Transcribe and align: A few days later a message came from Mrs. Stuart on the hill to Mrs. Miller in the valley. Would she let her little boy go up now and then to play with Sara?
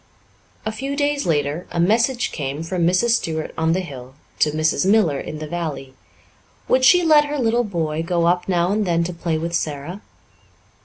A 0.65 0.71
few 0.71 0.95
days 0.95 1.27
later 1.27 1.67
a 1.69 1.79
message 1.79 2.31
came 2.31 2.63
from 2.63 2.87
Mrs. 2.87 3.09
Stuart 3.17 3.53
on 3.55 3.73
the 3.73 3.81
hill 3.81 4.15
to 4.39 4.49
Mrs. 4.49 4.83
Miller 4.83 5.19
in 5.19 5.37
the 5.37 5.45
valley. 5.45 5.93
Would 6.67 6.83
she 6.83 7.03
let 7.03 7.25
her 7.25 7.37
little 7.37 7.63
boy 7.63 8.01
go 8.01 8.25
up 8.25 8.49
now 8.49 8.71
and 8.71 8.87
then 8.87 9.03
to 9.03 9.13
play 9.13 9.37
with 9.37 9.53
Sara? 9.53 10.01